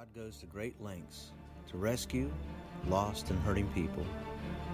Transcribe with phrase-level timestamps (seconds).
[0.00, 1.30] God goes to great lengths
[1.70, 2.32] to rescue
[2.88, 4.02] lost and hurting people.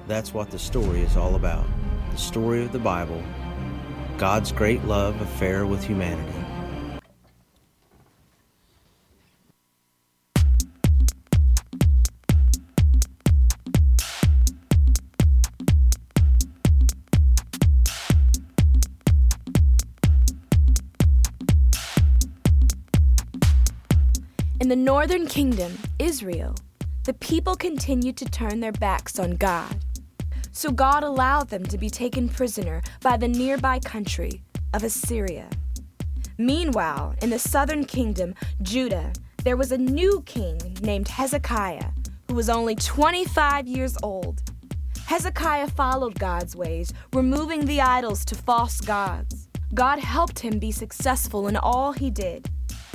[0.07, 1.67] That's what the story is all about.
[2.13, 3.21] The story of the Bible,
[4.19, 6.46] God's great love affair with humanity.
[24.87, 26.55] Northern kingdom, Israel,
[27.07, 29.75] the people continued to turn their backs on God.
[30.53, 34.45] So God allowed them to be taken prisoner by the nearby country
[34.75, 35.51] of Assyria.
[36.39, 41.91] Meanwhile, in the southern kingdom, Judah, there was a new king named Hezekiah,
[42.29, 44.41] who was only 25 years old.
[45.07, 49.49] Hezekiah followed God's ways, removing the idols to false gods.
[49.75, 52.49] God helped him be successful in all he did.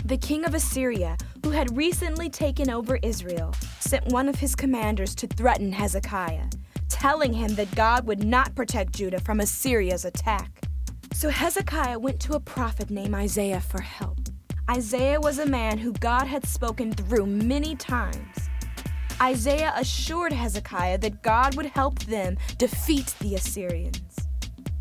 [0.04, 5.16] The king of Assyria, who had recently taken over Israel, sent one of his commanders
[5.16, 6.48] to threaten Hezekiah,
[6.90, 10.66] telling him that God would not protect Judah from Assyria's attack.
[11.14, 14.20] So Hezekiah went to a prophet named Isaiah for help.
[14.70, 18.50] Isaiah was a man who God had spoken through many times.
[19.22, 24.16] Isaiah assured Hezekiah that God would help them defeat the Assyrians.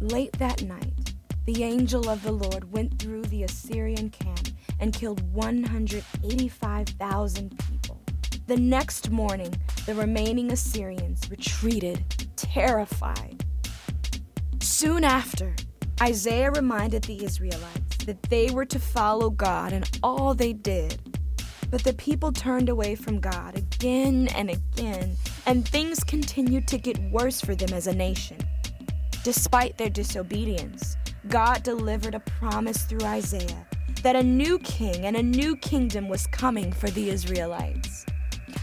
[0.01, 1.15] Late that night,
[1.47, 8.03] the angel of the Lord went through the Assyrian camp and killed 185,000 people.
[8.47, 9.55] The next morning,
[9.87, 12.03] the remaining Assyrians retreated,
[12.37, 13.45] terrified.
[14.61, 15.55] Soon after,
[16.03, 20.99] Isaiah reminded the Israelites that they were to follow God in all they did.
[21.71, 26.99] But the people turned away from God again and again, and things continued to get
[27.13, 28.39] worse for them as a nation.
[29.23, 30.97] Despite their disobedience,
[31.29, 33.67] God delivered a promise through Isaiah
[34.03, 38.07] that a new king and a new kingdom was coming for the Israelites.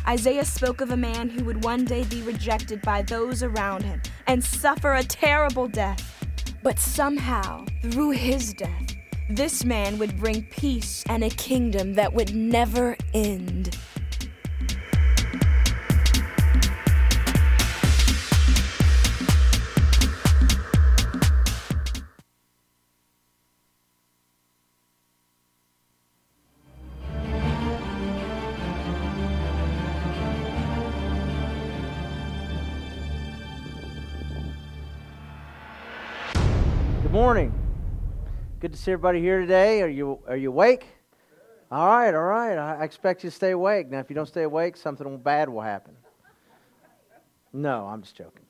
[0.08, 4.02] Isaiah spoke of a man who would one day be rejected by those around him
[4.26, 6.26] and suffer a terrible death.
[6.64, 8.96] But somehow, through his death,
[9.30, 13.77] this man would bring peace and a kingdom that would never end.
[38.68, 39.82] Good to see everybody here today.
[39.82, 40.88] Are you are you awake?
[41.72, 42.58] All right, all right.
[42.58, 43.90] I expect you to stay awake.
[43.90, 45.96] Now, if you don't stay awake, something bad will happen.
[47.54, 48.44] No, I'm just joking.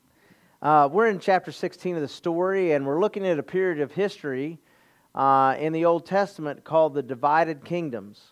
[0.59, 3.91] Uh, we're in chapter 16 of the story, and we're looking at a period of
[3.91, 4.57] history
[5.13, 8.31] uh, in the Old Testament called the divided kingdoms.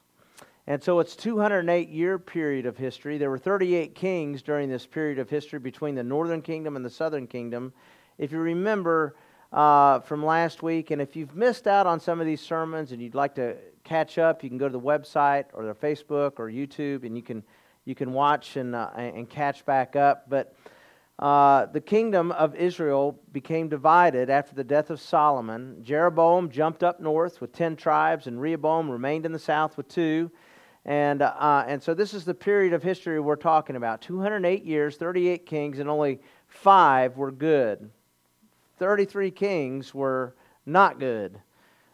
[0.65, 3.19] And so it's 208 year period of history.
[3.19, 6.89] There were 38 kings during this period of history between the northern kingdom and the
[6.89, 7.73] southern kingdom.
[8.17, 9.15] If you remember
[9.51, 13.01] uh, from last week, and if you've missed out on some of these sermons and
[13.01, 16.49] you'd like to catch up, you can go to the website or their Facebook or
[16.49, 17.43] YouTube, and you can
[17.85, 20.29] you can watch and uh, and catch back up.
[20.29, 20.55] But
[21.19, 25.77] uh, the kingdom of Israel became divided after the death of Solomon.
[25.81, 30.31] Jeroboam jumped up north with ten tribes, and Rehoboam remained in the south with two.
[30.85, 34.97] And, uh, and so this is the period of history we're talking about 208 years,
[34.97, 37.89] 38 kings, and only five were good.
[38.77, 41.39] 33 kings were not good.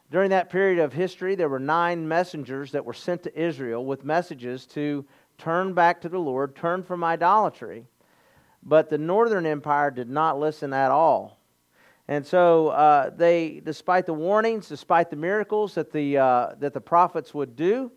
[0.09, 4.03] During that period of history, there were nine messengers that were sent to Israel with
[4.03, 5.06] messages to
[5.38, 7.86] turn back to the Lord, turn from idolatry.
[8.64, 11.40] But the northern empire did not listen at all.
[12.08, 16.81] And so uh, they, despite the warnings, despite the miracles that the, uh, that the
[16.81, 17.92] prophets would do,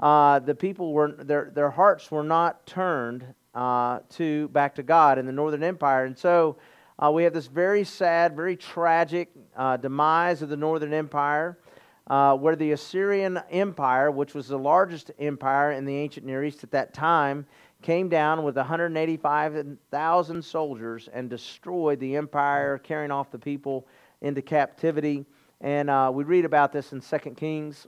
[0.00, 3.24] uh, the people were, their, their hearts were not turned
[3.54, 6.04] uh, to, back to God in the northern empire.
[6.04, 6.56] And so
[7.02, 11.58] uh, we have this very sad, very tragic uh, demise of the northern empire,
[12.06, 16.62] uh, where the Assyrian Empire, which was the largest empire in the ancient Near East
[16.62, 17.46] at that time,
[17.82, 23.86] came down with 185,000 soldiers and destroyed the empire, carrying off the people
[24.20, 25.26] into captivity.
[25.60, 27.86] And uh, we read about this in 2 Kings.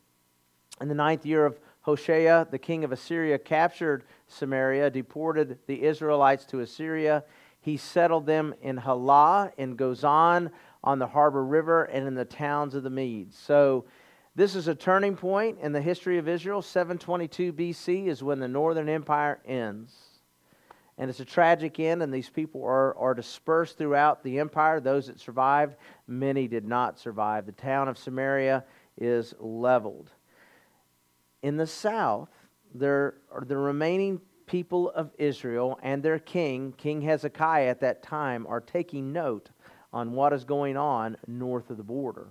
[0.81, 6.45] In the ninth year of Hoshea, the king of Assyria captured Samaria, deported the Israelites
[6.47, 7.23] to Assyria.
[7.67, 10.53] He settled them in Halah, in Gozan,
[10.85, 13.37] on the Habor river, and in the towns of the Medes.
[13.37, 13.87] So,
[14.37, 16.63] this is a turning point in the history of Israel.
[16.63, 19.93] 722 BC is when the northern empire ends.
[20.97, 24.79] And it's a tragic end, and these people are, are dispersed throughout the empire.
[24.79, 25.75] Those that survived,
[26.07, 27.47] many did not survive.
[27.47, 28.63] The town of Samaria
[28.97, 30.13] is leveled.
[31.43, 32.31] In the south,
[32.73, 38.47] there are the remaining people of Israel and their king, King Hezekiah at that time,
[38.47, 39.51] are taking note
[39.93, 42.29] on what is going on north of the border.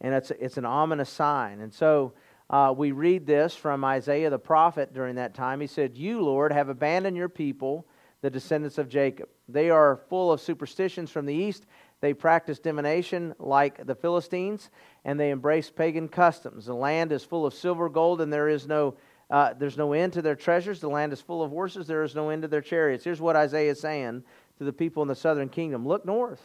[0.00, 1.60] And it's, it's an ominous sign.
[1.60, 2.14] And so
[2.48, 5.60] uh, we read this from Isaiah the prophet during that time.
[5.60, 7.86] He said, You, Lord, have abandoned your people,
[8.22, 9.28] the descendants of Jacob.
[9.48, 11.66] They are full of superstitions from the east.
[12.00, 14.70] They practice divination like the Philistines,
[15.04, 16.66] and they embrace pagan customs.
[16.66, 18.96] The land is full of silver, gold, and there is no
[19.30, 20.80] uh, there's no end to their treasures.
[20.80, 21.86] The land is full of horses.
[21.86, 23.04] There is no end to their chariots.
[23.04, 24.24] Here's what Isaiah is saying
[24.58, 26.42] to the people in the southern kingdom Look north.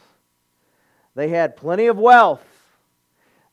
[1.14, 2.46] They had plenty of wealth,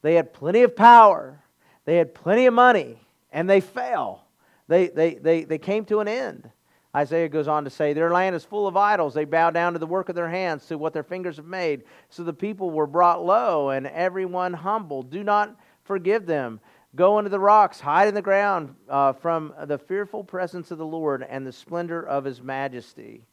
[0.01, 1.39] they had plenty of power,
[1.85, 2.99] they had plenty of money,
[3.31, 4.25] and they fell.
[4.67, 6.49] They, they, they, they came to an end.
[6.95, 9.13] Isaiah goes on to say, Their land is full of idols.
[9.13, 11.83] They bow down to the work of their hands, to what their fingers have made.
[12.09, 15.09] So the people were brought low, and everyone humbled.
[15.09, 16.59] Do not forgive them.
[16.95, 20.85] Go into the rocks, hide in the ground uh, from the fearful presence of the
[20.85, 23.25] Lord and the splendor of his majesty.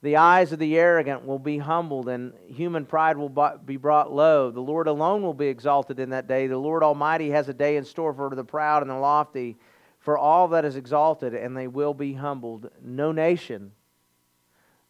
[0.00, 3.30] The eyes of the arrogant will be humbled, and human pride will
[3.64, 4.50] be brought low.
[4.50, 6.46] The Lord alone will be exalted in that day.
[6.46, 9.56] The Lord Almighty has a day in store for the proud and the lofty,
[10.00, 12.70] for all that is exalted, and they will be humbled.
[12.82, 13.72] No nation,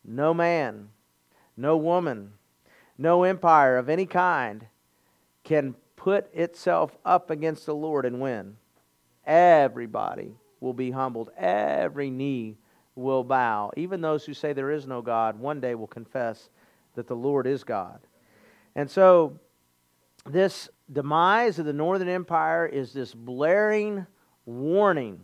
[0.05, 0.89] no man,
[1.57, 2.33] no woman,
[2.99, 4.67] no empire of any kind
[5.45, 8.59] can put itself up against the Lord and win.
[9.25, 11.31] Everybody will be humbled.
[11.35, 12.59] Every knee
[12.95, 13.73] will bow.
[13.79, 16.51] Even those who say there is no God one day will confess
[16.95, 18.01] that the Lord is God.
[18.75, 19.39] And so,
[20.27, 24.07] this demise of the Northern Empire is this blaring
[24.45, 25.21] warning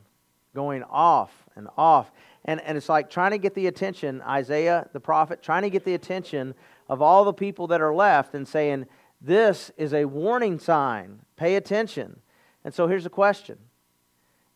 [0.54, 2.10] going off and off.
[2.46, 5.84] And, and it's like trying to get the attention, Isaiah the prophet, trying to get
[5.84, 6.54] the attention
[6.88, 8.86] of all the people that are left and saying,
[9.20, 11.20] this is a warning sign.
[11.36, 12.20] Pay attention.
[12.64, 13.58] And so here's a question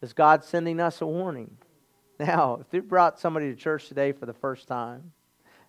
[0.02, 1.56] Is God sending us a warning?
[2.16, 5.11] Now, if you brought somebody to church today for the first time,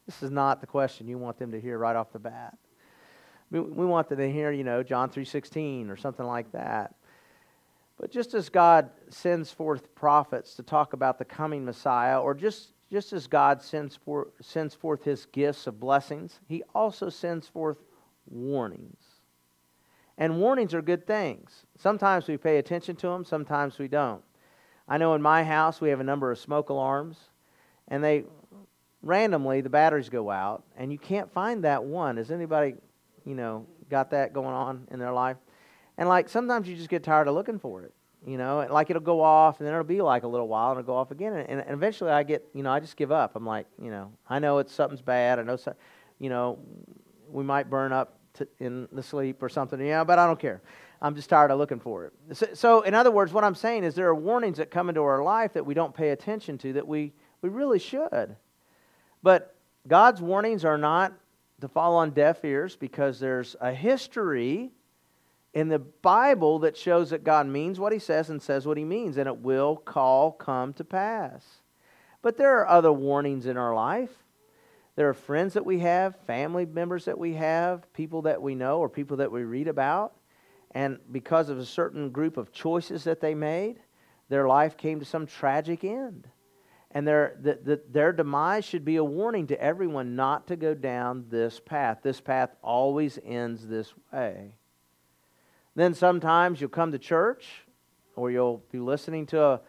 [0.05, 2.55] this is not the question you want them to hear right off the bat.
[3.49, 6.93] We, we want them to hear, you know, John 3.16 or something like that.
[7.99, 12.73] But just as God sends forth prophets to talk about the coming Messiah, or just,
[12.91, 17.77] just as God sends, for, sends forth his gifts of blessings, he also sends forth
[18.29, 19.01] warnings.
[20.17, 21.65] And warnings are good things.
[21.77, 24.23] Sometimes we pay attention to them, sometimes we don't.
[24.87, 27.17] I know in my house we have a number of smoke alarms,
[27.87, 28.23] and they
[29.01, 32.17] randomly the batteries go out, and you can't find that one.
[32.17, 32.75] Has anybody,
[33.25, 35.37] you know, got that going on in their life?
[35.97, 37.93] And like sometimes you just get tired of looking for it,
[38.25, 40.79] you know, like it'll go off, and then it'll be like a little while, and
[40.79, 43.35] it'll go off again, and, and eventually I get, you know, I just give up.
[43.35, 45.39] I'm like, you know, I know it's something's bad.
[45.39, 45.75] I know, so,
[46.19, 46.59] you know,
[47.29, 49.79] we might burn up to, in the sleep or something.
[49.79, 50.61] Yeah, but I don't care.
[51.01, 52.13] I'm just tired of looking for it.
[52.33, 55.01] So, so, in other words, what I'm saying is there are warnings that come into
[55.01, 58.35] our life that we don't pay attention to that we, we really should.
[59.21, 59.55] But
[59.87, 61.13] God's warnings are not
[61.61, 64.71] to fall on deaf ears because there's a history
[65.53, 68.83] in the Bible that shows that God means what he says and says what he
[68.83, 71.61] means, and it will call come to pass.
[72.21, 74.24] But there are other warnings in our life.
[74.95, 78.79] There are friends that we have, family members that we have, people that we know,
[78.79, 80.13] or people that we read about.
[80.71, 83.79] And because of a certain group of choices that they made,
[84.29, 86.27] their life came to some tragic end.
[86.91, 90.73] And their, the, the, their demise should be a warning to everyone not to go
[90.73, 91.99] down this path.
[92.01, 94.55] This path always ends this way.
[95.75, 97.65] Then sometimes you'll come to church
[98.15, 99.61] or you'll be listening to a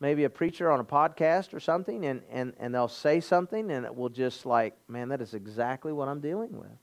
[0.00, 3.86] maybe a preacher on a podcast or something, and, and, and they'll say something, and
[3.86, 6.76] it will just like, man, that is exactly what I'm dealing with.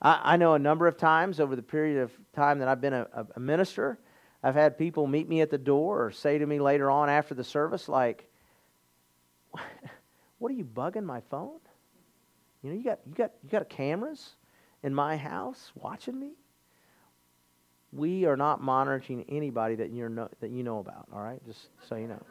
[0.00, 2.94] I, I know a number of times over the period of time that I've been
[2.94, 3.98] a, a minister,
[4.42, 7.34] I've had people meet me at the door or say to me later on after
[7.34, 8.28] the service, like,
[10.38, 11.58] what are you bugging my phone?
[12.62, 14.36] You know, you got, you got, you got cameras
[14.82, 16.32] in my house watching me?
[17.92, 21.06] We are not monitoring anybody that you know that you know about.
[21.12, 22.22] All right, just so you know.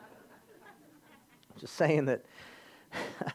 [1.59, 2.25] just saying that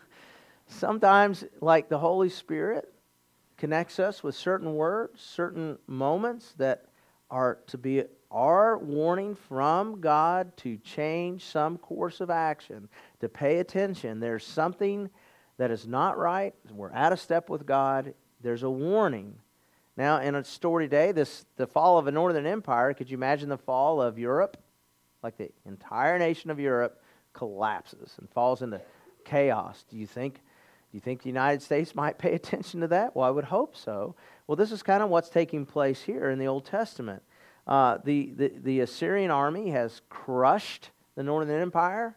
[0.67, 2.93] sometimes, like the Holy Spirit
[3.57, 6.87] connects us with certain words, certain moments that
[7.31, 12.89] are to be our warning from God to change some course of action,
[13.21, 14.21] to pay attention.
[14.21, 15.11] There's something
[15.59, 16.55] that is not right.
[16.73, 18.15] We're out of step with God.
[18.41, 19.35] There's a warning
[19.97, 22.95] now, in a story today, this the fall of a northern empire.
[22.95, 24.57] Could you imagine the fall of Europe?
[25.23, 28.81] Like the entire nation of Europe collapses and falls into
[29.25, 29.85] chaos.
[29.91, 30.35] Do you think?
[30.35, 33.15] Do you think the United States might pay attention to that?
[33.15, 34.15] Well, I would hope so.
[34.47, 37.23] Well, this is kind of what's taking place here in the Old Testament.
[37.67, 42.17] Uh, the, the, the Assyrian army has crushed the Northern Empire,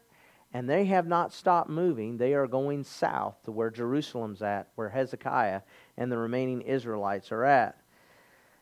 [0.54, 2.18] and they have not stopped moving.
[2.18, 5.62] They are going south to where Jerusalem's at, where Hezekiah
[5.98, 7.78] and the remaining Israelites are at.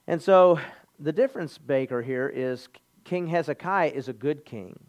[0.08, 0.60] And so
[1.00, 2.68] the difference, Baker, here is
[3.04, 4.80] King Hezekiah is a good king.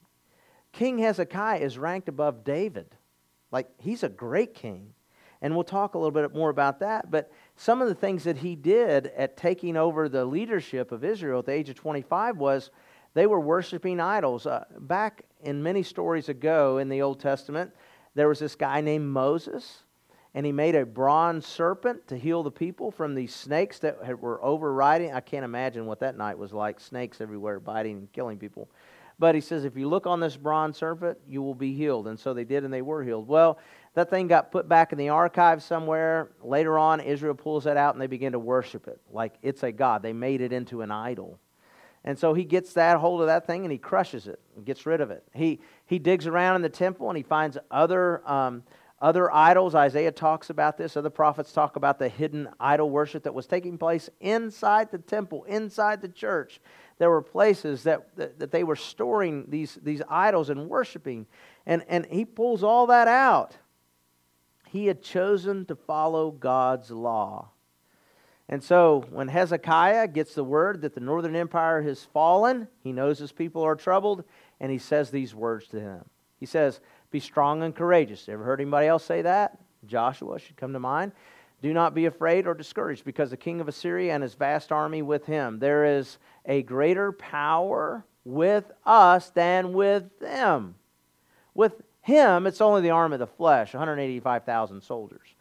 [0.73, 2.95] King Hezekiah is ranked above David.
[3.51, 4.95] Like, he's a great king.
[5.43, 7.11] And we'll talk a little bit more about that.
[7.11, 11.41] But some of the things that he did at taking over the leadership of Israel
[11.41, 12.71] at the age of 25 was
[13.15, 14.47] they were worshiping idols.
[14.47, 17.73] Uh, back in many stories ago in the Old Testament,
[18.15, 19.83] there was this guy named Moses,
[20.35, 24.43] and he made a bronze serpent to heal the people from these snakes that were
[24.43, 25.13] overriding.
[25.13, 28.69] I can't imagine what that night was like snakes everywhere biting and killing people.
[29.19, 32.09] But he says, if you look on this bronze serpent, you will be healed.
[32.09, 33.29] And so they did, and they were healed.
[33.29, 33.59] Well,
[33.95, 36.31] that thing got put back in the archive somewhere.
[36.43, 39.71] Later on, Israel pulls that out and they begin to worship it like it's a
[39.71, 40.03] god.
[40.03, 41.39] They made it into an idol.
[42.05, 44.87] And so he gets that hold of that thing and he crushes it and gets
[44.87, 45.23] rid of it.
[45.35, 48.65] He, he digs around in the temple and he finds other, um,
[49.03, 49.75] other idols.
[49.75, 50.97] Isaiah talks about this.
[50.97, 55.45] Other prophets talk about the hidden idol worship that was taking place inside the temple,
[55.45, 56.61] inside the church.
[56.99, 61.27] There were places that, that, that they were storing these, these idols and worshiping.
[61.67, 63.57] And, and he pulls all that out.
[64.69, 67.49] He had chosen to follow God's law.
[68.49, 73.19] And so when Hezekiah gets the word that the northern empire has fallen, he knows
[73.19, 74.25] his people are troubled,
[74.61, 76.05] and he says these words to him.
[76.39, 76.81] He says,
[77.13, 78.29] Be strong and courageous.
[78.29, 79.59] Ever heard anybody else say that?
[79.87, 81.13] Joshua should come to mind.
[81.61, 85.03] Do not be afraid or discouraged, because the king of Assyria and his vast army
[85.03, 85.61] with him.
[85.61, 90.75] There is a greater power with us than with them.
[91.55, 95.37] With him, it's only the arm of the flesh, 185,000 soldiers.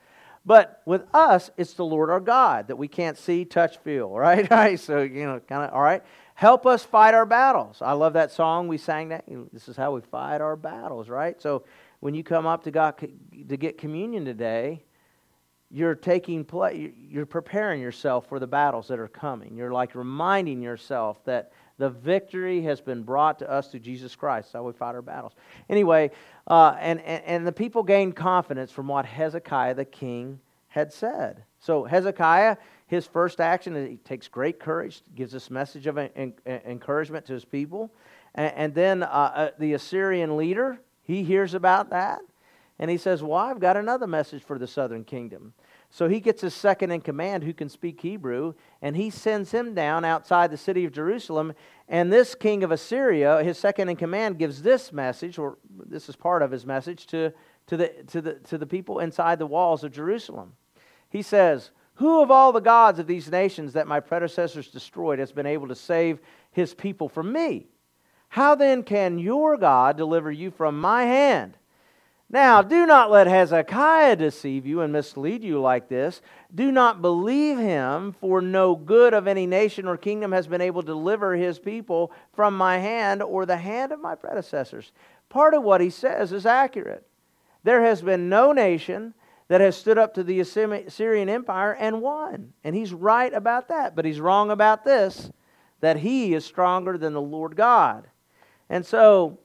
[0.46, 4.50] But with us, it's the Lord our God that we can't see, touch, feel, right?
[4.52, 4.80] right?
[4.80, 6.04] So, you know, kind of, all right.
[6.42, 7.84] Help us fight our battles.
[7.84, 8.68] I love that song.
[8.68, 9.26] We sang that.
[9.54, 11.40] This is how we fight our battles, right?
[11.40, 11.66] So,
[12.00, 14.84] when you come up to God to get communion today,
[15.70, 19.56] you're taking play, you're preparing yourself for the battles that are coming.
[19.56, 24.48] You're like reminding yourself that the victory has been brought to us through Jesus Christ.
[24.48, 25.34] That's how we fight our battles.
[25.70, 26.10] Anyway,
[26.48, 31.44] uh, and, and, and the people gained confidence from what Hezekiah the king had said.
[31.60, 32.58] So Hezekiah,
[32.92, 35.98] his first action, he takes great courage, gives this message of
[36.46, 37.90] encouragement to his people.
[38.36, 42.20] And, and then uh, uh, the Assyrian leader, he hears about that.
[42.80, 45.54] And he says, Well, I've got another message for the southern kingdom.
[45.90, 49.74] So he gets his second in command who can speak Hebrew, and he sends him
[49.74, 51.54] down outside the city of Jerusalem.
[51.88, 56.18] And this king of Assyria, his second in command, gives this message, or this is
[56.18, 57.32] part of his message, to,
[57.68, 60.52] to, the, to, the, to the people inside the walls of Jerusalem.
[61.10, 61.72] He says,
[62.02, 65.68] Who of all the gods of these nations that my predecessors destroyed has been able
[65.68, 66.18] to save
[66.52, 67.68] his people from me?
[68.30, 71.58] How then can your God deliver you from my hand?
[72.28, 76.24] Now, do not let Hezekiah deceive you and mislead you like this.
[76.56, 80.82] Do not believe him, for no good of any nation or kingdom has been able
[80.82, 84.92] to deliver his people from my hand or the hand of my predecessors.
[85.30, 87.06] Part of what he says is accurate.
[87.64, 89.14] There has been no nation
[89.52, 92.54] that has stood up to the Assyrian Empire and won.
[92.64, 95.30] And he's right about that, but he's wrong about this
[95.82, 98.08] that he is stronger than the Lord God.
[98.70, 99.40] And so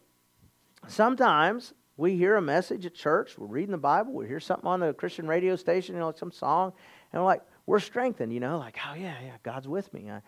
[0.86, 4.78] sometimes we hear a message at church, we're reading the Bible, we hear something on
[4.78, 6.72] the Christian radio station, you know, some song,
[7.12, 10.08] and we're like, we're strengthened, you know, like, oh, yeah, yeah, God's with me.
[10.08, 10.20] I,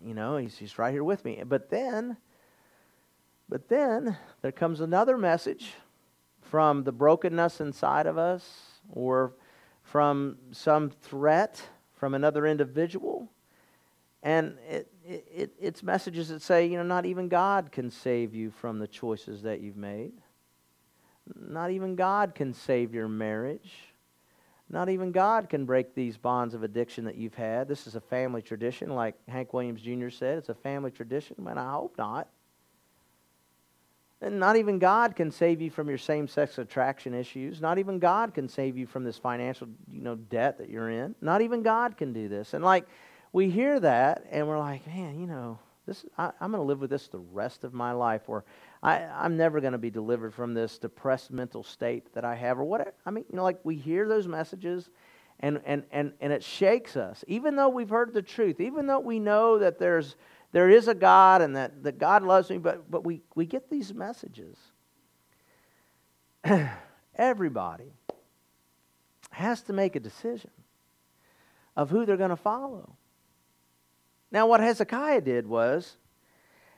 [0.00, 1.42] you know, he's, he's right here with me.
[1.44, 2.16] But then,
[3.48, 5.72] but then there comes another message
[6.42, 9.32] from the brokenness inside of us or
[9.82, 11.62] from some threat
[11.94, 13.30] from another individual.
[14.22, 18.50] And it, it, it's messages that say, you know, not even God can save you
[18.50, 20.12] from the choices that you've made.
[21.34, 23.72] Not even God can save your marriage.
[24.68, 27.68] Not even God can break these bonds of addiction that you've had.
[27.68, 30.10] This is a family tradition, like Hank Williams Jr.
[30.10, 30.38] said.
[30.38, 31.36] It's a family tradition.
[31.38, 32.28] Man, I hope not.
[34.22, 37.60] And not even God can save you from your same sex attraction issues.
[37.60, 41.14] Not even God can save you from this financial you know, debt that you're in.
[41.20, 42.54] Not even God can do this.
[42.54, 42.86] And like,
[43.32, 46.80] we hear that and we're like, man, you know, this, I, am going to live
[46.80, 48.22] with this the rest of my life.
[48.26, 48.44] Or
[48.82, 52.58] I, I'm never going to be delivered from this depressed mental state that I have,
[52.58, 52.94] or whatever.
[53.04, 54.90] I mean, you know, like we hear those messages
[55.40, 57.24] and, and, and, and it shakes us.
[57.28, 60.16] Even though we've heard the truth, even though we know that there's,
[60.56, 63.68] there is a God and that, that God loves me, but, but we, we get
[63.68, 64.56] these messages.
[67.14, 67.92] Everybody
[69.32, 70.48] has to make a decision
[71.76, 72.96] of who they're going to follow.
[74.32, 75.98] Now, what Hezekiah did was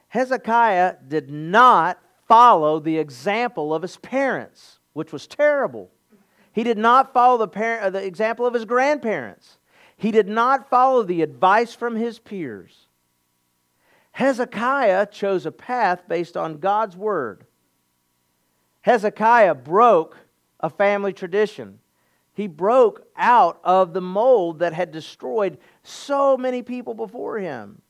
[0.08, 5.88] Hezekiah did not follow the example of his parents, which was terrible.
[6.50, 9.58] He did not follow the, parent, uh, the example of his grandparents.
[9.96, 12.87] He did not follow the advice from his peers.
[14.18, 17.46] Hezekiah chose a path based on God's word.
[18.80, 20.16] Hezekiah broke
[20.58, 21.78] a family tradition.
[22.34, 27.80] He broke out of the mold that had destroyed so many people before him.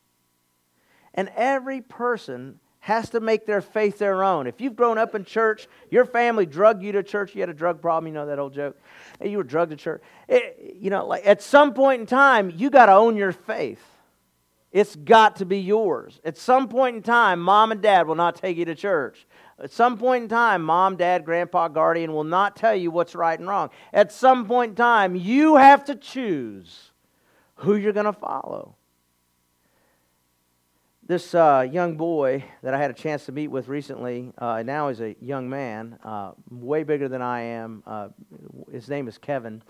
[1.15, 4.47] And every person has to make their faith their own.
[4.47, 7.55] If you've grown up in church, your family drugged you to church, you had a
[7.55, 8.79] drug problem, you know that old joke.
[9.25, 10.03] You were drugged to church.
[10.29, 13.81] It, you know, like at some point in time, you got to own your faith.
[14.71, 16.21] It's got to be yours.
[16.25, 19.27] At some point in time, mom and dad will not take you to church.
[19.59, 23.39] At some point in time, mom, dad, grandpa, guardian will not tell you what's right
[23.39, 23.71] and wrong.
[23.93, 26.91] At some point in time, you have to choose
[27.57, 28.77] who you're going to follow
[31.09, 34.91] this uh, young boy that I had a chance to meet with recently, uh, now
[34.91, 37.83] he's a young man, uh, way bigger than I am.
[37.87, 38.09] Uh,
[38.71, 39.63] his name is Kevin.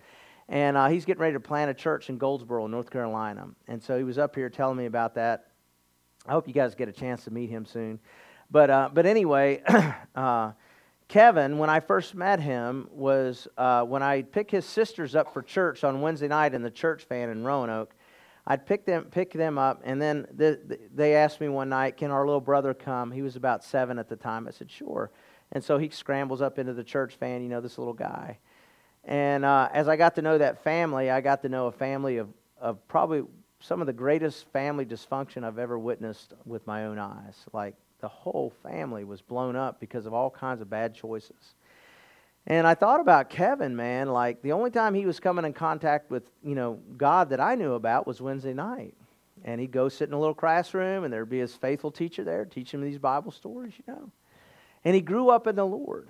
[0.49, 3.49] And uh, he's getting ready to plant a church in Goldsboro, North Carolina.
[3.67, 5.49] And so he was up here telling me about that.
[6.27, 7.99] I hope you guys get a chance to meet him soon.
[8.51, 9.63] But, uh, but anyway,
[11.09, 15.85] Kevin, when I first met him, was when I picked his sisters up for church
[15.85, 17.95] on Wednesday night in the church van in Roanoke.
[18.51, 21.99] I'd pick them, pick them up, and then the, the, they asked me one night,
[21.99, 24.49] "Can our little brother come?" He was about seven at the time.
[24.49, 25.11] I said, "Sure."
[25.53, 27.43] And so he scrambles up into the church van.
[27.43, 28.39] You know, this little guy.
[29.09, 32.19] And uh, as I got to know that family, I got to know a family
[32.19, 32.29] of,
[32.61, 33.23] of probably
[33.59, 37.35] some of the greatest family dysfunction I've ever witnessed with my own eyes.
[37.55, 41.55] Like the whole family was blown up because of all kinds of bad choices.
[42.47, 44.09] And I thought about Kevin, man.
[44.09, 47.55] Like the only time he was coming in contact with, you know, God that I
[47.55, 48.95] knew about was Wednesday night.
[49.43, 52.45] And he'd go sit in a little classroom, and there'd be his faithful teacher there
[52.45, 54.11] teaching him these Bible stories, you know.
[54.85, 56.09] And he grew up in the Lord.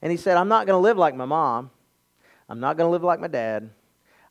[0.00, 1.70] And he said, I'm not going to live like my mom.
[2.48, 3.70] I'm not going to live like my dad.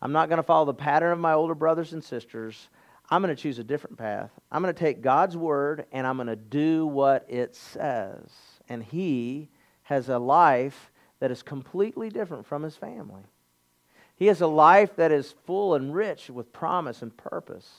[0.02, 2.70] I'm not going to follow the pattern of my older brothers and sisters.
[3.10, 4.32] I'm going to choose a different path.
[4.52, 8.30] I'm going to take God's word and I'm going to do what it says.
[8.68, 9.50] And he
[9.84, 13.24] has a life that is completely different from his family.
[14.18, 17.70] He has a life that is full and rich with promise and purpose.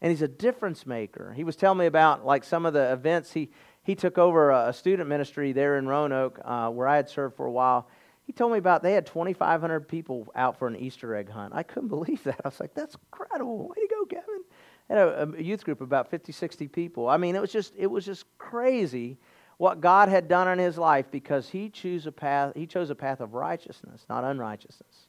[0.00, 1.32] And he's a difference maker.
[1.32, 3.50] He was telling me about like some of the events he,
[3.84, 7.46] he took over a student ministry there in Roanoke uh, where I had served for
[7.46, 7.88] a while.
[8.24, 11.52] He told me about they had 2,500 people out for an Easter egg hunt.
[11.54, 12.40] I couldn't believe that.
[12.44, 13.68] I was like, that's incredible.
[13.68, 14.42] Way to go, Kevin.
[14.88, 17.08] Had a, a youth group of about 50, 60 people.
[17.08, 19.18] I mean, it was just it was just crazy
[19.58, 22.94] what God had done in his life because he chose a path, he chose a
[22.94, 25.06] path of righteousness, not unrighteousness.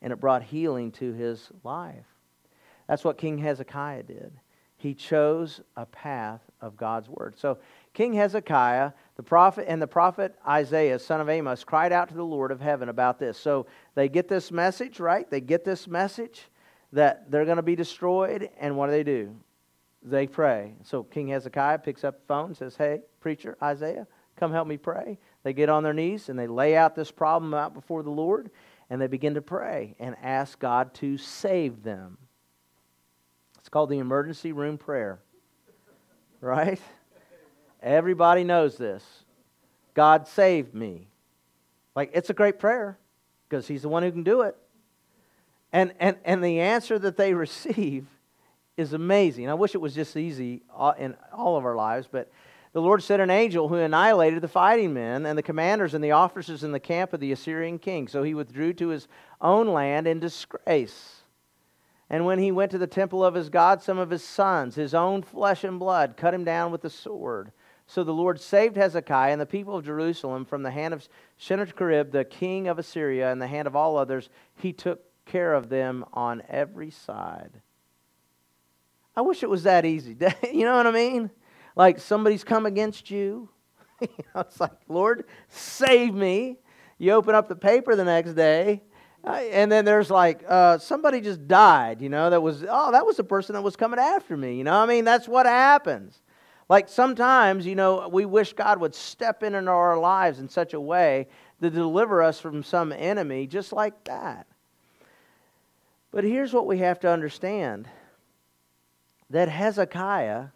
[0.00, 2.06] And it brought healing to his life.
[2.86, 4.32] That's what King Hezekiah did.
[4.76, 7.38] He chose a path of God's word.
[7.38, 7.58] So
[7.96, 12.22] King Hezekiah, the prophet, and the prophet Isaiah, son of Amoz, cried out to the
[12.22, 13.38] Lord of heaven about this.
[13.38, 15.28] So they get this message, right?
[15.28, 16.42] They get this message
[16.92, 19.34] that they're going to be destroyed, and what do they do?
[20.06, 20.74] they pray.
[20.84, 24.06] So King Hezekiah picks up the phone and says, Hey, preacher Isaiah,
[24.36, 25.18] come help me pray.
[25.42, 28.50] They get on their knees and they lay out this problem out before the Lord
[28.88, 32.18] and they begin to pray and ask God to save them.
[33.58, 35.18] It's called the emergency room prayer,
[36.40, 36.80] right?
[37.82, 39.04] Everybody knows this.
[39.94, 41.08] God saved me.
[41.94, 42.98] Like, it's a great prayer
[43.48, 44.56] because He's the one who can do it.
[45.72, 48.06] And, and, and the answer that they receive
[48.76, 49.48] is amazing.
[49.48, 52.30] I wish it was just easy uh, in all of our lives, but
[52.72, 56.10] the Lord sent an angel who annihilated the fighting men and the commanders and the
[56.10, 58.06] officers in the camp of the Assyrian king.
[58.06, 59.08] So he withdrew to his
[59.40, 61.22] own land in disgrace.
[62.10, 64.92] And when he went to the temple of his God, some of his sons, his
[64.92, 67.50] own flesh and blood, cut him down with the sword.
[67.86, 72.10] So the Lord saved Hezekiah and the people of Jerusalem from the hand of Sennacherib,
[72.10, 74.28] the king of Assyria, and the hand of all others.
[74.56, 77.60] He took care of them on every side.
[79.16, 80.16] I wish it was that easy.
[80.52, 81.30] you know what I mean?
[81.76, 83.48] Like somebody's come against you.
[84.00, 86.58] you know, it's like, Lord, save me.
[86.98, 88.82] You open up the paper the next day,
[89.22, 92.00] and then there's like uh, somebody just died.
[92.00, 94.56] You know, that was oh, that was the person that was coming after me.
[94.56, 96.22] You know, I mean, that's what happens.
[96.68, 100.74] Like sometimes, you know, we wish God would step in into our lives in such
[100.74, 101.28] a way
[101.60, 104.46] to deliver us from some enemy, just like that.
[106.10, 107.88] But here's what we have to understand
[109.30, 110.46] that Hezekiah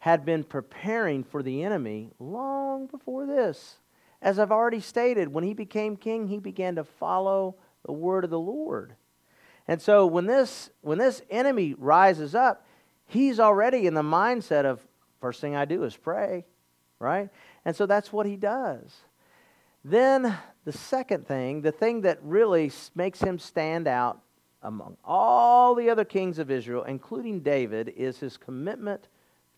[0.00, 3.78] had been preparing for the enemy long before this.
[4.22, 8.30] As I've already stated, when he became king, he began to follow the word of
[8.30, 8.94] the Lord.
[9.66, 12.64] And so when this when this enemy rises up,
[13.06, 14.86] he's already in the mindset of
[15.20, 16.44] first thing I do is pray,
[16.98, 17.28] right?
[17.64, 18.94] And so that's what he does.
[19.84, 24.20] Then the second thing, the thing that really makes him stand out
[24.62, 29.08] among all the other kings of Israel, including David, is his commitment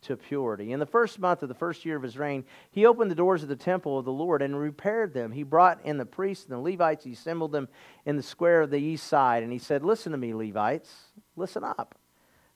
[0.03, 0.73] to purity.
[0.73, 3.43] In the first month of the first year of his reign, he opened the doors
[3.43, 5.33] of the temple of the Lord and repaired them.
[5.33, 7.69] He brought in the priests and the Levites, he assembled them
[8.07, 10.91] in the square of the east side, and he said, Listen to me, Levites,
[11.37, 11.95] listen up.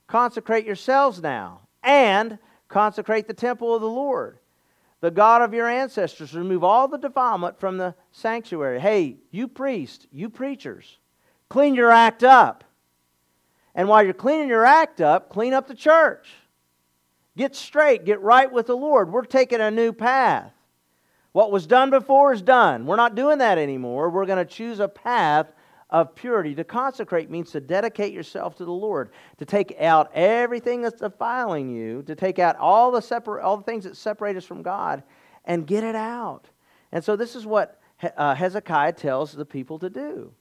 [0.06, 2.38] Consecrate yourselves now, and
[2.74, 4.38] consecrate the temple of the Lord,
[5.00, 6.34] the God of your ancestors.
[6.34, 8.80] Remove all the defilement from the sanctuary.
[8.80, 10.98] Hey, you priests, you preachers,
[11.48, 12.64] clean your act up.
[13.76, 16.28] And while you're cleaning your act up, clean up the church.
[17.36, 19.12] Get straight, get right with the Lord.
[19.12, 20.52] We're taking a new path.
[21.30, 22.86] What was done before is done.
[22.86, 24.10] We're not doing that anymore.
[24.10, 25.46] We're going to choose a path
[25.94, 26.56] of purity.
[26.56, 31.70] To consecrate means to dedicate yourself to the Lord, to take out everything that's defiling
[31.70, 35.04] you, to take out all the separ- all the things that separate us from God
[35.44, 36.48] and get it out.
[36.90, 37.80] And so this is what
[38.16, 40.32] uh, Hezekiah tells the people to do.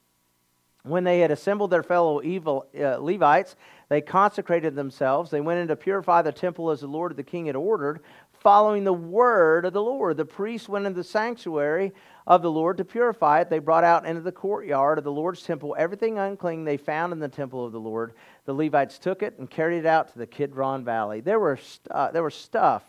[0.86, 3.56] When they had assembled their fellow evil uh, Levites,
[3.90, 5.30] they consecrated themselves.
[5.30, 8.02] They went in to purify the temple as the Lord of the king had ordered,
[8.44, 10.18] following the word of the Lord.
[10.18, 11.94] The priests went into the sanctuary
[12.28, 13.50] of the Lord to purify it.
[13.50, 17.20] They brought out into the courtyard of the Lord's temple everything unclean they found in
[17.20, 18.14] the temple of the Lord.
[18.46, 21.22] The Levites took it and carried it out to the Kidron Valley.
[21.22, 21.58] There were,
[21.90, 22.84] uh, there were stuff,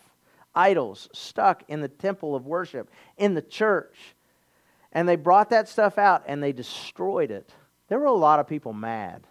[0.55, 3.97] idols, stuck in the temple of worship, in the church.
[4.93, 7.51] And they brought that stuff out and they destroyed it.
[7.89, 9.27] There were a lot of people mad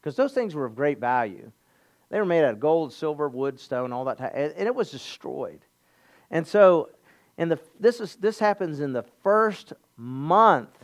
[0.00, 1.50] because those things were of great value.
[2.10, 5.60] They were made out of gold, silver, wood, stone, all that, and it was destroyed.
[6.30, 6.90] And so,
[7.36, 10.76] in the, this, is, this happens in the first month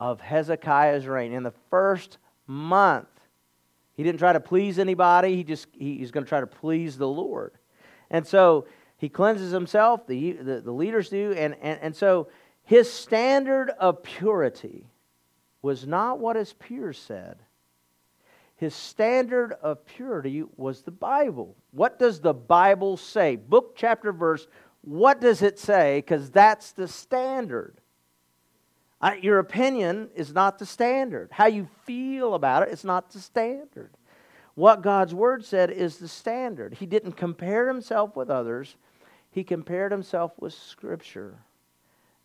[0.00, 1.32] of Hezekiah's reign.
[1.32, 3.08] In the first month,
[3.94, 5.36] he didn't try to please anybody.
[5.36, 7.52] He just he, he's going to try to please the Lord.
[8.10, 10.06] And so he cleanses himself.
[10.06, 12.28] The, the, the leaders do, and, and and so
[12.62, 14.86] his standard of purity
[15.62, 17.38] was not what his peers said.
[18.58, 21.56] His standard of purity was the Bible.
[21.70, 23.36] What does the Bible say?
[23.36, 24.48] Book, chapter, verse.
[24.82, 25.98] What does it say?
[25.98, 27.80] Because that's the standard.
[29.22, 31.28] your opinion is not the standard.
[31.30, 33.90] How you feel about it is not the standard.
[34.56, 36.74] What God's Word said is the standard.
[36.74, 38.74] He didn't compare himself with others,
[39.30, 41.38] he compared himself with Scripture.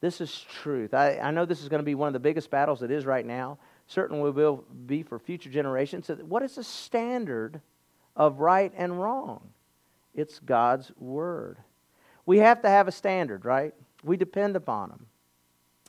[0.01, 0.95] This is truth.
[0.95, 3.05] I, I know this is going to be one of the biggest battles it is
[3.05, 3.59] right now.
[3.93, 6.07] Certainly will be for future generations.
[6.07, 7.61] So what is the standard
[8.15, 9.49] of right and wrong?
[10.15, 11.59] It's God's Word.
[12.25, 13.75] We have to have a standard, right?
[14.03, 15.05] We depend upon them.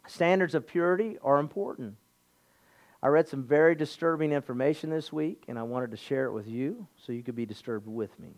[0.06, 1.96] Standards of purity are important.
[3.02, 6.46] I read some very disturbing information this week, and I wanted to share it with
[6.46, 8.34] you so you could be disturbed with me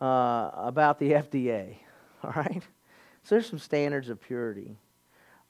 [0.00, 1.78] uh, about the FDA.
[2.22, 2.62] All right?
[3.24, 4.76] So there's some standards of purity.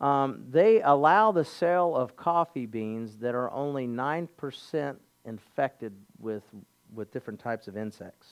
[0.00, 6.44] Um, they allow the sale of coffee beans that are only 9% infected with,
[6.94, 8.28] with different types of insects.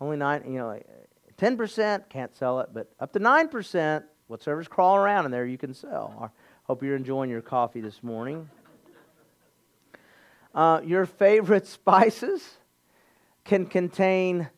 [0.00, 0.80] Only 9, you know,
[1.38, 5.74] 10% can't sell it, but up to 9%, whatever's crawling around in there, you can
[5.74, 6.18] sell.
[6.20, 6.28] I
[6.64, 8.48] hope you're enjoying your coffee this morning.
[10.54, 12.42] Uh, your favorite spices
[13.44, 14.48] can contain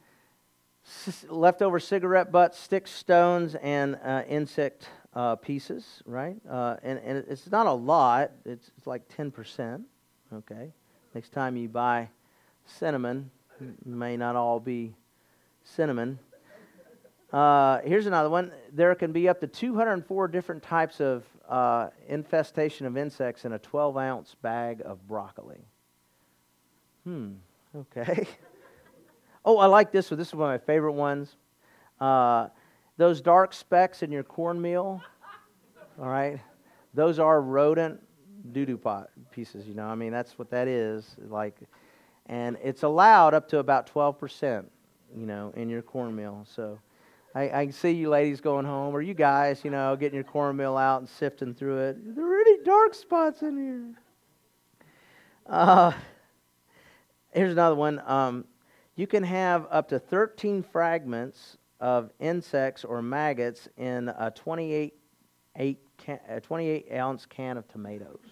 [1.28, 6.36] leftover cigarette butts, sticks, stones, and uh, insect uh, pieces, right?
[6.48, 9.82] Uh, and, and it's not a lot, it's, it's like 10%,
[10.32, 10.72] okay?
[11.14, 12.08] Next time you buy
[12.66, 13.30] cinnamon,
[13.84, 14.94] may not all be
[15.62, 16.18] cinnamon.
[17.32, 18.52] Uh, here's another one.
[18.72, 23.58] There can be up to 204 different types of uh, infestation of insects in a
[23.58, 25.64] 12 ounce bag of broccoli.
[27.04, 27.32] Hmm,
[27.76, 28.26] okay.
[29.44, 30.16] Oh, I like this one.
[30.16, 31.36] This is one of my favorite ones.
[32.00, 32.48] Uh,
[32.96, 35.02] those dark specks in your cornmeal,
[36.00, 36.40] all right,
[36.92, 38.00] those are rodent
[38.52, 39.86] doo doo pot pieces, you know.
[39.86, 41.16] I mean, that's what that is.
[41.28, 41.56] Like,
[42.26, 44.64] and it's allowed up to about 12%,
[45.16, 46.46] you know, in your cornmeal.
[46.48, 46.78] So
[47.34, 50.24] I, I can see you ladies going home, or you guys, you know, getting your
[50.24, 52.14] cornmeal out and sifting through it.
[52.14, 53.94] There are any dark spots in here.
[55.46, 55.92] Uh,
[57.32, 58.00] here's another one.
[58.06, 58.44] Um,
[58.96, 64.94] you can have up to 13 fragments of insects or maggots in a 28,
[65.56, 68.24] eight can, a 28 ounce can of tomatoes.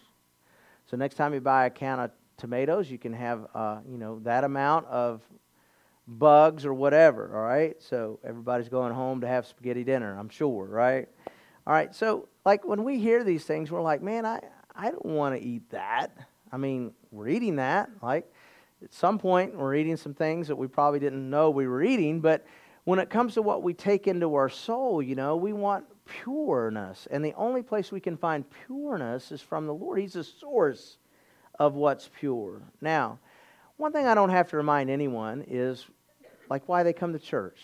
[0.87, 4.21] So next time you buy a can of tomatoes, you can have uh, you know
[4.21, 5.21] that amount of
[6.09, 7.37] bugs or whatever.
[7.37, 7.77] All right.
[7.79, 10.17] So everybody's going home to have spaghetti dinner.
[10.19, 10.65] I'm sure.
[10.65, 11.11] Right.
[11.67, 11.95] All right.
[11.95, 14.41] So like when we hear these things, we're like, man, I
[14.75, 16.17] I don't want to eat that.
[16.51, 17.91] I mean, we're eating that.
[18.01, 18.33] Like
[18.83, 22.23] at some point, we're eating some things that we probably didn't know we were eating,
[22.23, 22.47] but
[22.85, 27.07] when it comes to what we take into our soul, you know, we want pureness.
[27.11, 30.01] And the only place we can find pureness is from the Lord.
[30.01, 30.99] He's the source
[31.59, 32.61] of what's pure.
[32.81, 33.19] Now,
[33.77, 35.87] one thing I don't have to remind anyone is
[36.51, 37.61] like why they come to church.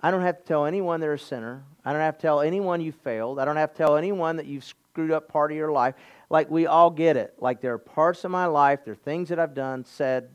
[0.00, 1.64] I don't have to tell anyone they're a sinner.
[1.84, 3.38] I don't have to tell anyone you failed.
[3.38, 5.94] I don't have to tell anyone that you've screwed up part of your life.
[6.28, 7.34] Like we all get it.
[7.38, 10.34] Like there are parts of my life, there are things that I've done, said,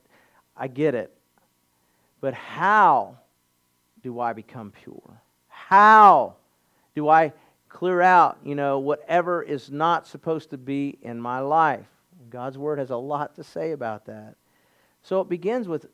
[0.55, 1.13] I get it.
[2.21, 3.17] But how
[4.01, 5.21] do I become pure?
[5.47, 6.35] How
[6.95, 7.33] do I
[7.69, 11.85] clear out, you know, whatever is not supposed to be in my life?
[12.29, 14.35] God's word has a lot to say about that.
[15.03, 15.87] So it begins with,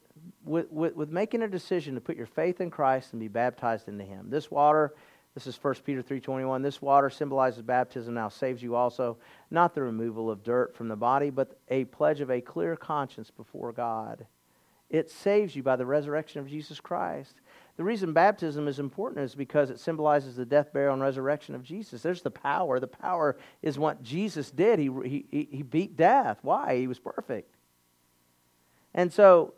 [0.44, 3.88] with, with, with making a decision to put your faith in Christ and be baptized
[3.88, 4.30] into Him.
[4.30, 4.94] This water,
[5.36, 9.18] this is 1 Peter 3.21, this water symbolizes baptism now saves you also,
[9.52, 13.30] not the removal of dirt from the body, but a pledge of a clear conscience
[13.30, 14.26] before God.
[14.90, 17.42] It saves you by the resurrection of Jesus Christ.
[17.76, 21.64] The reason baptism is important is because it symbolizes the death, burial, and resurrection of
[21.64, 22.04] Jesus.
[22.04, 22.80] There's the power.
[22.80, 24.78] The power is what Jesus did.
[24.78, 26.38] He, he, he beat death.
[26.44, 26.78] Why?
[26.78, 27.50] He was perfect.
[28.94, 29.56] And so,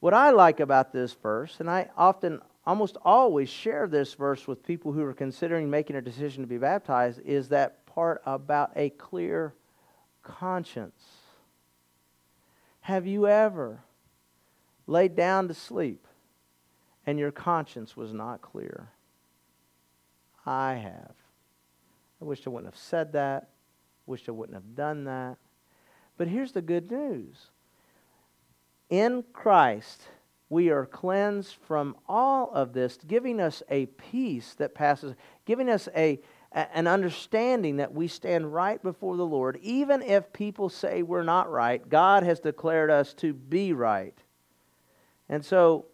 [0.00, 4.62] what I like about this verse, and I often, almost always share this verse with
[4.62, 8.90] people who are considering making a decision to be baptized, is that part about a
[8.90, 9.54] clear
[10.22, 11.02] conscience.
[12.80, 13.80] Have you ever
[14.86, 16.06] laid down to sleep
[17.06, 18.90] and your conscience was not clear?
[20.44, 21.14] I have.
[22.20, 23.50] I wish I wouldn't have said that.
[24.06, 25.36] Wish I wouldn't have done that.
[26.16, 27.50] But here's the good news
[28.88, 30.02] in Christ,
[30.48, 35.14] we are cleansed from all of this, giving us a peace that passes,
[35.44, 36.20] giving us a,
[36.52, 39.58] an understanding that we stand right before the Lord.
[39.60, 44.16] Even if people say we're not right, God has declared us to be right.
[45.28, 45.86] And so,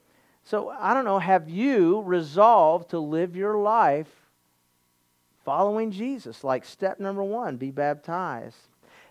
[0.45, 4.11] so I don't know, have you resolved to live your life
[5.45, 6.43] following Jesus?
[6.43, 8.57] Like step number one, be baptized.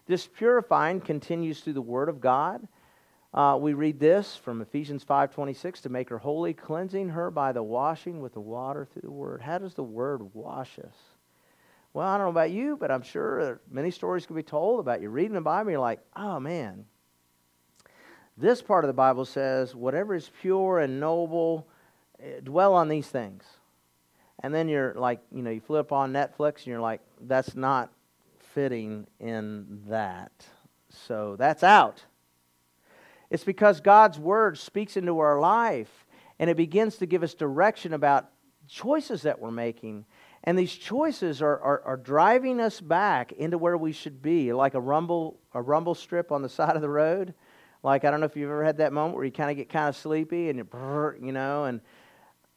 [0.07, 2.67] This purifying continues through the Word of God.
[3.33, 7.63] Uh, we read this from Ephesians 5.26, to make her holy, cleansing her by the
[7.63, 9.41] washing with the water through the Word.
[9.41, 10.95] How does the Word wash us?
[11.93, 15.01] Well, I don't know about you, but I'm sure many stories can be told about
[15.01, 16.85] you reading the Bible, And you're like, oh man,
[18.37, 21.67] this part of the Bible says, whatever is pure and noble,
[22.21, 23.43] eh, dwell on these things.
[24.43, 27.91] And then you're like, you know, you flip on Netflix and you're like, that's not
[28.53, 30.31] fitting in that.
[30.89, 32.03] So that's out.
[33.29, 36.05] It's because God's Word speaks into our life
[36.39, 38.29] and it begins to give us direction about
[38.67, 40.05] choices that we're making.
[40.43, 44.73] And these choices are, are, are, driving us back into where we should be, like
[44.73, 47.35] a rumble, a rumble strip on the side of the road.
[47.83, 49.69] Like, I don't know if you've ever had that moment where you kind of get
[49.69, 50.67] kind of sleepy and you,
[51.21, 51.81] you know, and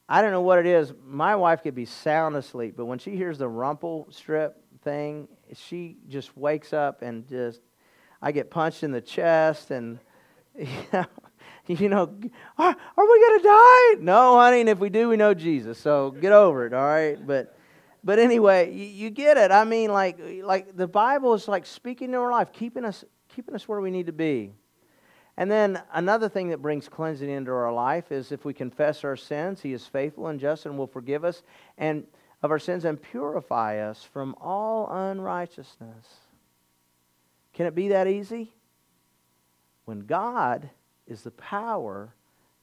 [0.07, 0.93] I don't know what it is.
[1.03, 5.97] My wife could be sound asleep, but when she hears the rumble strip thing, she
[6.07, 7.61] just wakes up and just,
[8.21, 9.99] I get punched in the chest and,
[10.55, 11.05] you know,
[11.67, 12.03] you know,
[12.59, 14.03] are, are we going to die?
[14.03, 15.79] No, honey, and if we do, we know Jesus.
[15.79, 17.17] So get over it, all right?
[17.25, 17.57] But,
[18.03, 19.51] but anyway, you, you get it.
[19.51, 23.55] I mean, like, like the Bible is like speaking to our life, keeping us, keeping
[23.55, 24.51] us where we need to be.
[25.37, 29.17] And then another thing that brings cleansing into our life is if we confess our
[29.17, 31.43] sins, He is faithful and just and will forgive us
[31.77, 32.05] and
[32.41, 36.05] of our sins and purify us from all unrighteousness.
[37.53, 38.53] Can it be that easy?
[39.85, 40.69] When God
[41.07, 42.13] is the power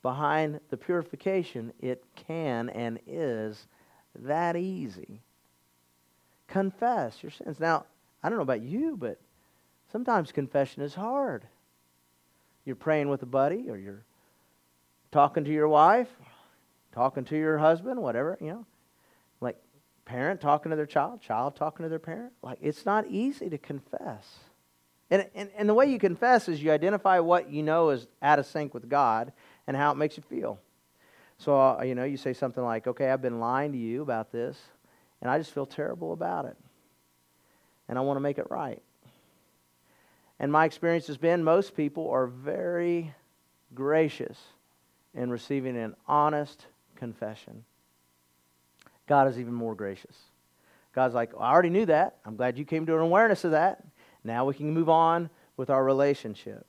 [0.03, 3.67] behind the purification, it can and is
[4.15, 5.23] that easy.
[6.49, 7.59] Confess your sins.
[7.59, 7.87] Now,
[8.23, 9.21] I don't know about you, but
[9.91, 11.47] sometimes confession is hard.
[12.65, 14.05] You're praying with a buddy, or you're
[15.11, 16.09] talking to your wife,
[16.93, 18.67] talking to your husband, whatever, you know.
[19.41, 19.57] Like
[20.05, 22.33] parent talking to their child, child talking to their parent.
[22.43, 24.27] Like it's not easy to confess.
[25.11, 28.39] And, and, and the way you confess is you identify what you know is out
[28.39, 29.33] of sync with God
[29.67, 30.59] and how it makes you feel.
[31.37, 34.33] So, uh, you know, you say something like, okay, I've been lying to you about
[34.33, 34.57] this,
[35.21, 36.57] and I just feel terrible about it.
[37.89, 38.81] And I want to make it right.
[40.43, 43.15] And my experience has been most people are very
[43.75, 44.37] gracious
[45.15, 47.65] in receiving an honest confession.
[49.07, 50.17] God is even more gracious.
[50.95, 52.17] God's like, I already knew that.
[52.27, 53.85] I'm glad you came to an awareness of that.
[54.25, 56.67] Now we can move on with our relationship.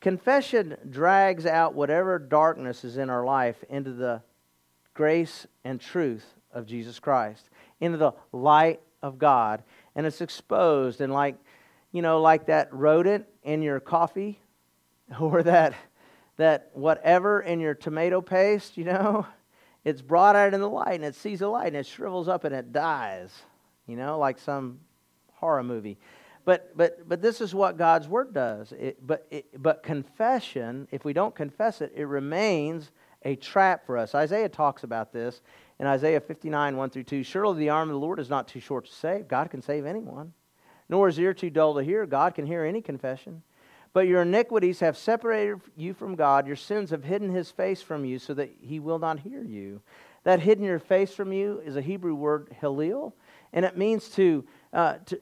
[0.00, 4.22] Confession drags out whatever darkness is in our life into the
[4.94, 9.62] grace and truth of Jesus Christ, into the light of God.
[9.94, 11.02] And it's exposed.
[11.02, 11.36] And like
[11.92, 14.40] you know, like that rodent in your coffee
[15.20, 15.74] or that,
[16.36, 19.26] that whatever in your tomato paste, you know,
[19.84, 22.44] it's brought out in the light and it sees the light and it shrivels up
[22.44, 23.30] and it dies,
[23.86, 24.78] you know, like some
[25.34, 25.98] horror movie.
[26.44, 28.72] But, but, but this is what God's Word does.
[28.72, 32.90] It, but, it, but confession, if we don't confess it, it remains
[33.22, 34.14] a trap for us.
[34.14, 35.42] Isaiah talks about this
[35.78, 37.22] in Isaiah 59, 1 through 2.
[37.22, 39.28] Surely the arm of the Lord is not too short to save.
[39.28, 40.32] God can save anyone.
[40.90, 42.04] Nor is ear too dull to hear.
[42.04, 43.42] God can hear any confession.
[43.92, 46.48] But your iniquities have separated you from God.
[46.48, 49.80] Your sins have hidden his face from you so that he will not hear you.
[50.24, 53.14] That hidden your face from you is a Hebrew word, halil,
[53.52, 55.20] and it means to, uh, to,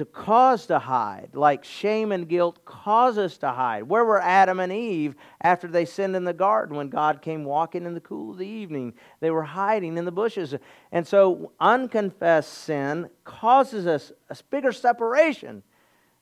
[0.00, 3.82] to cause to hide, like shame and guilt cause us to hide.
[3.82, 7.84] Where were Adam and Eve after they sinned in the garden when God came walking
[7.84, 8.94] in the cool of the evening?
[9.20, 10.54] They were hiding in the bushes.
[10.90, 15.62] And so unconfessed sin causes us a bigger separation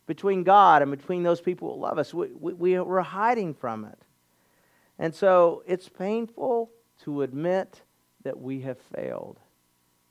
[0.08, 2.12] between God and between those people who love us.
[2.12, 3.98] We, we, we're hiding from it.
[4.98, 6.72] And so it's painful
[7.04, 7.80] to admit
[8.24, 9.38] that we have failed,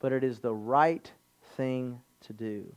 [0.00, 1.12] but it is the right
[1.58, 2.74] thing to do.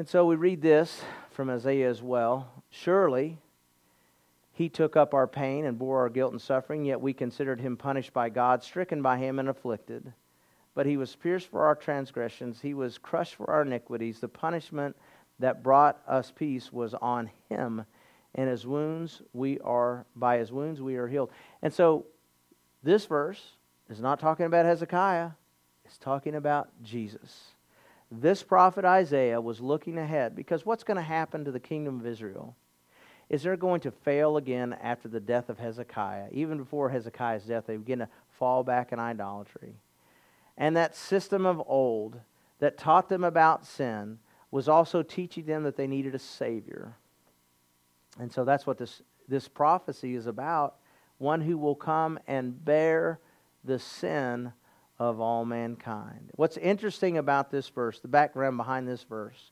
[0.00, 2.48] And so we read this from Isaiah as well.
[2.70, 3.36] Surely
[4.50, 7.76] he took up our pain and bore our guilt and suffering, yet we considered him
[7.76, 10.14] punished by God, stricken by him, and afflicted.
[10.74, 14.20] But he was pierced for our transgressions, he was crushed for our iniquities.
[14.20, 14.96] The punishment
[15.38, 17.84] that brought us peace was on him,
[18.34, 21.30] and his wounds we are by his wounds we are healed.
[21.60, 22.06] And so
[22.82, 23.50] this verse
[23.90, 25.32] is not talking about Hezekiah,
[25.84, 27.52] it's talking about Jesus
[28.10, 32.06] this prophet Isaiah was looking ahead because what's going to happen to the kingdom of
[32.06, 32.56] Israel?
[33.28, 36.26] Is they're going to fail again after the death of Hezekiah.
[36.32, 39.76] Even before Hezekiah's death, they begin to fall back in idolatry.
[40.58, 42.18] And that system of old
[42.58, 44.18] that taught them about sin
[44.50, 46.96] was also teaching them that they needed a Savior.
[48.18, 50.76] And so that's what this, this prophecy is about
[51.18, 53.20] one who will come and bear
[53.62, 54.52] the sin
[55.00, 56.30] of all mankind.
[56.36, 59.50] What's interesting about this verse, the background behind this verse,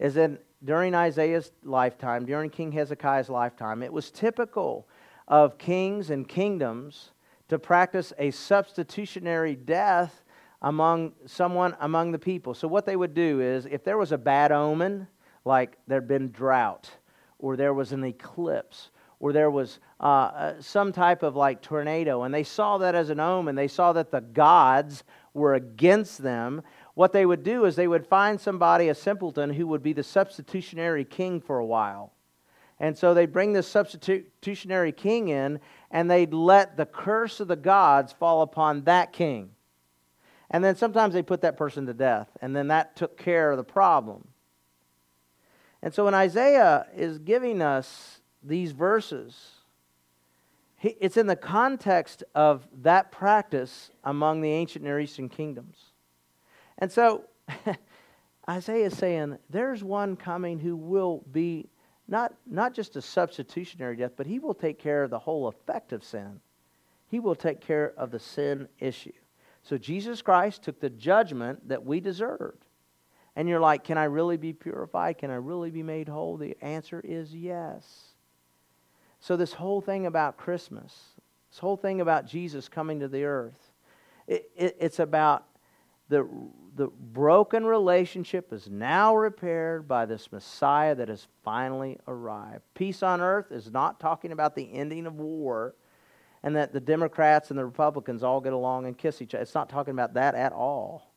[0.00, 4.88] is that during Isaiah's lifetime, during King Hezekiah's lifetime, it was typical
[5.28, 7.10] of kings and kingdoms
[7.48, 10.24] to practice a substitutionary death
[10.62, 12.54] among someone among the people.
[12.54, 15.06] So what they would do is if there was a bad omen,
[15.44, 16.90] like there'd been drought
[17.38, 18.90] or there was an eclipse
[19.26, 23.10] or there was uh, uh, some type of like tornado, and they saw that as
[23.10, 23.56] an omen.
[23.56, 25.02] They saw that the gods
[25.34, 26.62] were against them.
[26.94, 30.04] What they would do is they would find somebody, a simpleton, who would be the
[30.04, 32.12] substitutionary king for a while.
[32.78, 35.58] And so they'd bring this substitutionary king in,
[35.90, 39.50] and they'd let the curse of the gods fall upon that king.
[40.52, 43.56] And then sometimes they put that person to death, and then that took care of
[43.56, 44.28] the problem.
[45.82, 49.36] And so when Isaiah is giving us these verses,
[50.82, 55.76] it's in the context of that practice among the ancient Near Eastern kingdoms.
[56.78, 57.24] And so
[58.48, 61.68] Isaiah is saying there's one coming who will be
[62.08, 65.92] not, not just a substitutionary death, but he will take care of the whole effect
[65.92, 66.40] of sin.
[67.08, 69.12] He will take care of the sin issue.
[69.62, 72.64] So Jesus Christ took the judgment that we deserved.
[73.34, 75.18] And you're like, can I really be purified?
[75.18, 76.36] Can I really be made whole?
[76.36, 78.14] The answer is yes.
[79.26, 80.94] So, this whole thing about Christmas,
[81.50, 83.72] this whole thing about Jesus coming to the earth,
[84.28, 85.46] it, it, it's about
[86.08, 86.28] the,
[86.76, 92.62] the broken relationship is now repaired by this Messiah that has finally arrived.
[92.74, 95.74] Peace on earth is not talking about the ending of war
[96.44, 99.42] and that the Democrats and the Republicans all get along and kiss each other.
[99.42, 101.10] It's not talking about that at all.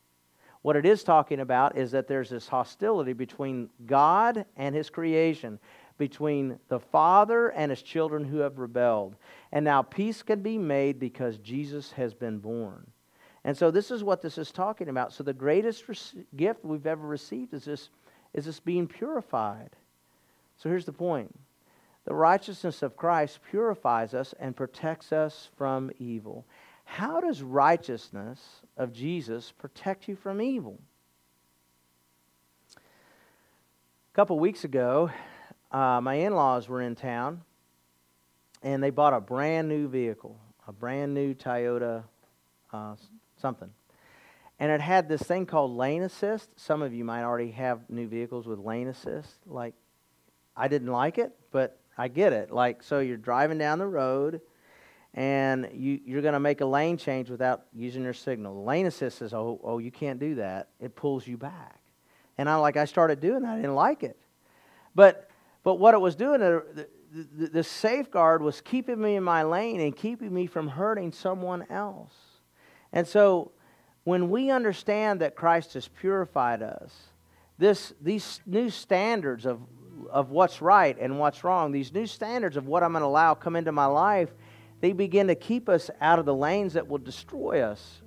[0.63, 5.59] What it is talking about is that there's this hostility between God and His creation
[5.99, 9.15] between the Father and his children who have rebelled.
[9.51, 12.87] And now peace can be made because Jesus has been born.
[13.43, 15.13] And so this is what this is talking about.
[15.13, 15.83] So the greatest
[16.35, 17.89] gift we've ever received is this,
[18.33, 19.69] is this being purified.
[20.57, 21.37] So here's the point.
[22.05, 26.45] The righteousness of Christ purifies us and protects us from evil.
[26.85, 30.79] How does righteousness of Jesus protect you from evil?
[32.75, 35.11] A couple weeks ago,
[35.71, 37.41] uh, my in laws were in town
[38.63, 42.03] and they bought a brand new vehicle, a brand new Toyota
[42.73, 42.95] uh,
[43.41, 43.69] something.
[44.59, 46.49] And it had this thing called lane assist.
[46.59, 49.37] Some of you might already have new vehicles with lane assist.
[49.45, 49.73] Like,
[50.55, 52.51] I didn't like it, but I get it.
[52.51, 54.41] Like, so you're driving down the road
[55.13, 58.65] and you, you're going to make a lane change without using your signal.
[58.65, 60.67] Lane assist says, oh, oh, you can't do that.
[60.81, 61.79] It pulls you back.
[62.37, 63.53] And I like, I started doing that.
[63.53, 64.17] I didn't like it.
[64.93, 65.28] But
[65.63, 66.59] but what it was doing, uh,
[67.11, 71.65] the, the safeguard was keeping me in my lane and keeping me from hurting someone
[71.69, 72.13] else.
[72.93, 73.51] And so
[74.03, 76.93] when we understand that Christ has purified us,
[77.57, 79.59] this, these new standards of,
[80.09, 83.33] of what's right and what's wrong, these new standards of what I'm going to allow
[83.33, 84.29] come into my life,
[84.81, 88.01] they begin to keep us out of the lanes that will destroy us.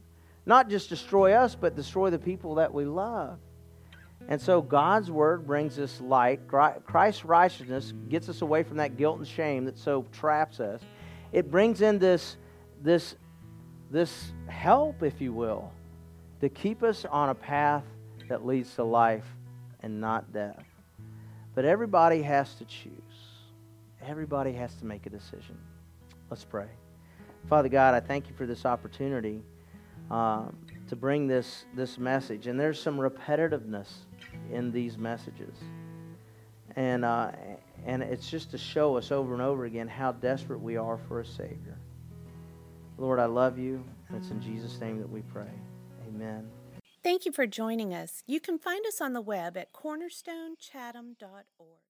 [0.46, 3.38] Not just destroy us, but destroy the people that we love.
[4.28, 6.40] And so God's word brings us light.
[6.48, 10.80] Christ's righteousness gets us away from that guilt and shame that so traps us.
[11.32, 12.36] It brings in this,
[12.82, 13.16] this,
[13.90, 15.72] this help, if you will,
[16.40, 17.84] to keep us on a path
[18.28, 19.26] that leads to life
[19.80, 20.64] and not death.
[21.54, 22.92] But everybody has to choose.
[24.06, 25.58] Everybody has to make a decision.
[26.30, 26.68] Let's pray.
[27.48, 29.42] Father God, I thank you for this opportunity
[30.10, 30.44] uh,
[30.88, 32.46] to bring this, this message.
[32.46, 33.88] And there's some repetitiveness
[34.52, 35.54] in these messages.
[36.76, 37.32] And, uh,
[37.86, 41.20] and it's just to show us over and over again how desperate we are for
[41.20, 41.78] a Savior.
[42.98, 43.84] Lord, I love you.
[44.08, 45.50] And it's in Jesus' name that we pray.
[46.08, 46.48] Amen.
[47.02, 48.22] Thank you for joining us.
[48.26, 51.78] You can find us on the web at cornerstonechatham.org.